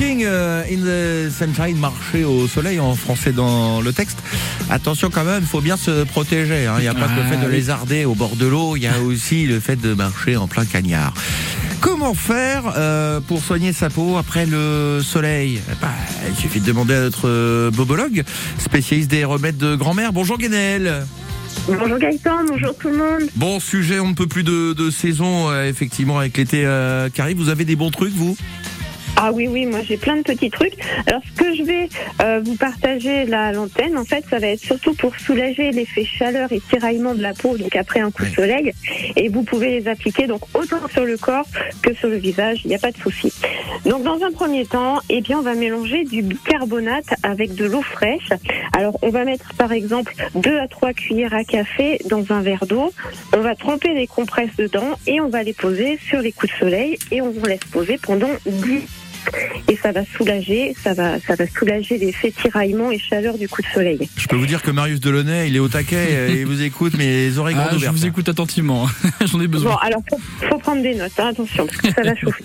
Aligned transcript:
Walking 0.00 0.24
euh, 0.26 0.62
in 0.70 0.84
the 0.84 1.28
sunshine, 1.32 1.76
marcher 1.76 2.22
au 2.22 2.46
soleil 2.46 2.78
en 2.78 2.94
français 2.94 3.32
dans 3.32 3.80
le 3.80 3.92
texte. 3.92 4.18
Attention 4.70 5.10
quand 5.10 5.24
même, 5.24 5.40
il 5.42 5.46
faut 5.46 5.60
bien 5.60 5.76
se 5.76 6.04
protéger. 6.04 6.66
hein. 6.66 6.74
Il 6.78 6.82
n'y 6.82 6.88
a 6.88 6.94
pas 6.94 7.08
que 7.08 7.16
le 7.16 7.22
Ah, 7.26 7.30
fait 7.30 7.36
de 7.38 7.46
oui. 7.46 7.52
lézarder 7.56 8.04
au 8.04 8.14
bord 8.14 8.36
de 8.36 8.46
l'eau, 8.46 8.76
il 8.76 8.82
y 8.82 8.86
a 8.86 9.00
aussi 9.00 9.46
le 9.46 9.58
fait 9.58 9.74
de 9.74 9.94
marcher 9.94 10.36
en 10.36 10.46
plein 10.46 10.64
cagnard. 10.66 11.12
Comment 11.80 12.14
faire 12.14 12.74
euh, 12.76 13.18
pour 13.20 13.42
soigner 13.42 13.72
sa 13.72 13.90
peau 13.90 14.16
après 14.18 14.46
le 14.46 15.00
soleil? 15.02 15.60
Eh 15.68 15.74
ben, 15.80 15.88
Il 16.30 16.36
suffit 16.36 16.60
de 16.60 16.66
demander 16.66 16.94
à 16.94 17.00
notre 17.00 17.28
euh, 17.28 17.70
bobologue, 17.72 18.22
spécialiste 18.58 19.10
des 19.10 19.24
remèdes 19.24 19.56
de 19.56 19.74
grand-mère. 19.74 20.12
Bonjour 20.12 20.38
Guénel 20.38 21.06
Bonjour 21.66 21.98
Gaëtan, 21.98 22.44
bonjour 22.48 22.76
tout 22.76 22.88
le 22.88 22.96
monde. 22.98 23.22
Bon 23.34 23.58
sujet, 23.58 23.98
on 23.98 24.08
ne 24.08 24.14
peut 24.14 24.28
plus 24.28 24.44
de, 24.44 24.74
de 24.74 24.90
saison, 24.90 25.50
euh, 25.50 25.64
effectivement, 25.68 26.18
avec 26.20 26.36
l'été 26.36 26.62
euh, 26.64 27.08
qui 27.10 27.20
arrive. 27.20 27.36
Vous 27.38 27.48
avez 27.48 27.64
des 27.64 27.74
bons 27.74 27.90
trucs, 27.90 28.14
vous? 28.14 28.36
Ah 29.20 29.32
oui, 29.32 29.48
oui, 29.48 29.66
moi 29.66 29.80
j'ai 29.82 29.96
plein 29.96 30.16
de 30.16 30.22
petits 30.22 30.48
trucs. 30.48 30.74
Alors 31.08 31.20
ce 31.24 31.42
que 31.42 31.52
je 31.52 31.64
vais 31.64 31.88
euh, 32.22 32.40
vous 32.44 32.54
partager 32.54 33.24
là 33.24 33.46
à 33.46 33.52
l'antenne, 33.52 33.98
en 33.98 34.04
fait, 34.04 34.24
ça 34.30 34.38
va 34.38 34.46
être 34.46 34.60
surtout 34.60 34.94
pour 34.94 35.16
soulager 35.16 35.72
l'effet 35.72 36.04
chaleur 36.04 36.52
et 36.52 36.60
tiraillement 36.60 37.16
de 37.16 37.22
la 37.22 37.34
peau, 37.34 37.58
donc 37.58 37.74
après 37.74 37.98
un 37.98 38.12
coup 38.12 38.24
de 38.24 38.30
soleil. 38.30 38.72
Et 39.16 39.28
vous 39.28 39.42
pouvez 39.42 39.80
les 39.80 39.88
appliquer 39.88 40.28
donc 40.28 40.42
autant 40.54 40.86
sur 40.92 41.04
le 41.04 41.16
corps 41.16 41.48
que 41.82 41.92
sur 41.94 42.08
le 42.08 42.16
visage, 42.16 42.60
il 42.64 42.68
n'y 42.68 42.76
a 42.76 42.78
pas 42.78 42.92
de 42.92 42.96
souci. 42.96 43.32
Donc 43.84 44.04
dans 44.04 44.22
un 44.22 44.30
premier 44.30 44.64
temps, 44.66 45.00
eh 45.08 45.20
bien 45.20 45.40
on 45.40 45.42
va 45.42 45.54
mélanger 45.54 46.04
du 46.04 46.22
bicarbonate 46.22 47.12
avec 47.24 47.56
de 47.56 47.64
l'eau 47.64 47.82
fraîche. 47.82 48.30
Alors 48.72 48.96
on 49.02 49.08
va 49.10 49.24
mettre 49.24 49.52
par 49.54 49.72
exemple 49.72 50.14
2 50.36 50.60
à 50.60 50.68
3 50.68 50.92
cuillères 50.92 51.34
à 51.34 51.42
café 51.42 52.00
dans 52.08 52.30
un 52.30 52.40
verre 52.40 52.66
d'eau. 52.66 52.92
On 53.36 53.40
va 53.40 53.56
tremper 53.56 53.94
les 53.94 54.06
compresses 54.06 54.54
dedans 54.56 54.92
et 55.08 55.20
on 55.20 55.28
va 55.28 55.42
les 55.42 55.54
poser 55.54 55.98
sur 56.08 56.20
les 56.20 56.30
coups 56.30 56.52
de 56.52 56.58
soleil 56.58 56.98
et 57.10 57.20
on 57.20 57.32
laisse 57.44 57.64
poser 57.72 57.98
pendant 57.98 58.30
10 58.46 59.07
et 59.68 59.76
ça 59.76 59.92
va 59.92 60.02
soulager, 60.16 60.74
ça 60.82 60.94
va, 60.94 61.18
ça 61.20 61.34
va 61.34 61.46
soulager 61.46 61.98
l'effet 61.98 62.30
tiraillement 62.30 62.90
et 62.90 62.98
chaleur 62.98 63.38
du 63.38 63.48
coup 63.48 63.62
de 63.62 63.66
soleil. 63.68 64.08
Je 64.16 64.26
peux 64.26 64.36
vous 64.36 64.46
dire 64.46 64.62
que 64.62 64.70
Marius 64.70 65.00
Delaunay, 65.00 65.48
il 65.48 65.56
est 65.56 65.60
au 65.60 65.68
taquet, 65.68 65.96
euh, 66.10 66.28
il 66.30 66.46
vous 66.46 66.62
écoute, 66.62 66.94
mais 66.96 67.04
les 67.06 67.38
oreilles 67.38 67.56
Ah, 67.58 67.62
grandes 67.64 67.72
je 67.72 67.76
ouvertes. 67.78 67.94
vous 67.96 68.06
écoute 68.06 68.28
attentivement. 68.28 68.86
J'en 69.26 69.40
ai 69.40 69.46
Bon, 69.46 69.52
besoin. 69.58 69.78
alors 69.82 70.02
faut, 70.08 70.18
faut 70.48 70.58
prendre 70.58 70.82
des 70.82 70.94
notes, 70.94 71.12
hein, 71.18 71.28
attention, 71.28 71.66
parce 71.66 71.78
que 71.80 71.92
ça 71.92 72.02
va 72.02 72.14
chauffer. 72.16 72.44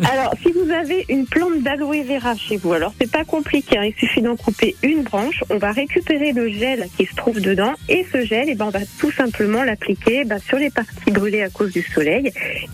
Alors, 0.10 0.34
si 0.42 0.52
vous 0.52 0.70
avez 0.70 1.04
une 1.08 1.26
plante 1.26 1.62
d'aloe 1.62 2.02
vera 2.04 2.34
chez 2.36 2.56
vous, 2.56 2.72
alors 2.72 2.92
c'est 3.00 3.10
pas 3.10 3.24
compliqué, 3.24 3.76
hein, 3.78 3.84
il 3.84 3.94
suffit 3.94 4.22
d'en 4.22 4.36
couper 4.36 4.74
une 4.82 5.02
branche. 5.02 5.42
On 5.50 5.58
va 5.58 5.72
récupérer 5.72 6.32
le 6.32 6.48
gel 6.48 6.88
qui 6.96 7.06
se 7.06 7.14
trouve 7.14 7.40
dedans, 7.40 7.74
et 7.88 8.06
ce 8.12 8.24
gel, 8.24 8.46
eh 8.48 8.54
ben, 8.54 8.66
on 8.66 8.70
va 8.70 8.80
tout 8.98 9.10
simplement 9.12 9.62
l'appliquer 9.62 10.24
bah, 10.24 10.36
sur 10.46 10.58
les 10.58 10.70
parties 10.70 11.10
brûlées 11.10 11.42
à 11.42 11.50
cause 11.50 11.72
du 11.72 11.82
soleil, 11.82 12.32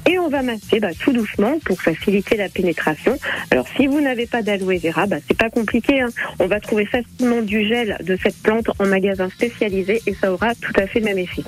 et 0.08 0.18
on 0.18 0.28
va 0.28 0.42
masser 0.42 0.78
bah, 0.80 0.88
tout 0.98 1.12
doucement 1.12 1.58
pour 1.64 1.80
faciliter 1.82 2.36
la 2.36 2.48
pénétration. 2.48 3.18
Alors, 3.50 3.66
si 3.76 3.86
vous 3.86 4.00
n'avez 4.00 4.26
pas 4.26 4.42
d'aloe 4.42 4.78
vera, 4.78 5.06
bah, 5.06 5.16
c'est 5.26 5.36
pas 5.36 5.50
compliqué. 5.50 6.00
hein. 6.00 6.08
On 6.38 6.46
va 6.46 6.60
trouver 6.60 6.86
facilement 6.86 7.42
du 7.42 7.66
gel 7.66 7.96
de 8.04 8.16
cette 8.22 8.36
plante 8.42 8.66
en 8.78 8.86
magasin 8.86 9.28
spécialisé, 9.30 10.00
et 10.06 10.14
ça 10.14 10.32
aura 10.32 10.54
tout 10.54 10.72
à 10.76 10.86
fait 10.86 11.00
le 11.00 11.06
même 11.06 11.18
effet. 11.18 11.42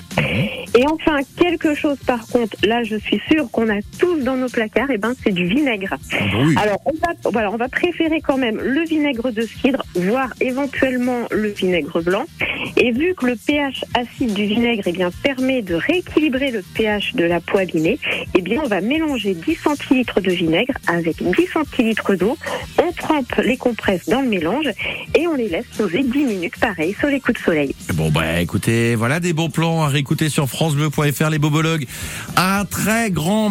Et 0.76 0.84
enfin, 0.86 1.18
quelque 1.38 1.74
chose 1.74 1.98
par 2.06 2.26
contre, 2.26 2.56
là 2.64 2.82
je 2.82 2.96
suis 2.96 3.20
sûre 3.30 3.50
qu'on 3.50 3.68
a 3.68 3.80
tous 3.98 4.18
dans 4.20 4.36
nos 4.36 4.48
placards, 4.48 4.90
et 4.90 4.98
ben 4.98 5.14
c'est 5.22 5.32
du 5.32 5.46
vinaigre. 5.46 5.96
Ah 6.12 6.16
bah 6.32 6.38
oui. 6.46 6.54
Alors 6.62 6.80
on 6.84 6.92
va, 6.92 7.30
voilà, 7.30 7.50
on 7.50 7.56
va 7.56 7.68
préférer 7.68 8.20
quand 8.20 8.36
même 8.36 8.58
le 8.62 8.82
vinaigre 8.84 9.30
de 9.30 9.42
cidre, 9.42 9.84
voire 9.94 10.32
éventuellement 10.40 11.22
le 11.30 11.48
vinaigre 11.48 12.02
blanc. 12.02 12.24
Et 12.76 12.92
vu 12.92 13.14
que 13.14 13.26
le 13.26 13.36
pH 13.36 13.84
acide 13.94 14.34
du 14.34 14.44
vinaigre 14.44 14.82
eh 14.86 14.92
bien, 14.92 15.10
permet 15.22 15.62
de 15.62 15.74
rééquilibrer 15.74 16.50
le 16.50 16.62
pH 16.74 17.14
de 17.14 17.24
la 17.24 17.40
peau 17.40 17.58
abîmée, 17.58 17.98
eh 18.36 18.40
bien 18.40 18.62
on 18.64 18.68
va 18.68 18.80
mélanger 18.80 19.34
10 19.34 19.54
centilitres 19.56 20.20
de 20.20 20.30
vinaigre 20.30 20.74
avec 20.86 21.22
10 21.22 21.46
centilitres 21.46 22.14
d'eau. 22.14 22.36
On 22.82 22.92
trempe 22.92 23.34
les 23.44 23.56
compresses 23.56 24.08
dans 24.08 24.20
le 24.20 24.28
mélange 24.28 24.68
et 25.14 25.26
on 25.26 25.34
les 25.34 25.48
laisse 25.48 25.66
poser 25.76 26.02
10 26.02 26.24
minutes 26.24 26.58
pareil 26.58 26.94
sur 26.98 27.08
les 27.08 27.20
coups 27.20 27.38
de 27.38 27.44
soleil. 27.44 27.74
Bon 27.94 28.10
bah 28.10 28.40
écoutez, 28.40 28.94
voilà 28.94 29.20
des 29.20 29.32
bons 29.32 29.50
plans 29.50 29.82
à 29.82 29.88
réécouter 29.88 30.28
sur 30.28 30.48
francebleu.fr 30.48 31.30
les 31.30 31.38
bobologues. 31.38 31.86
Un 32.36 32.64
très 32.64 33.10
grand 33.10 33.50